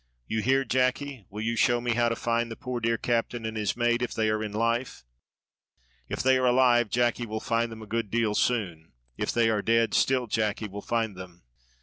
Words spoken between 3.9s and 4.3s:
if